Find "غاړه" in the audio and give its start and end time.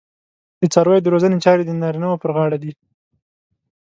2.35-2.57